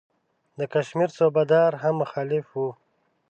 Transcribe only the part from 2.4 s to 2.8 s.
وو.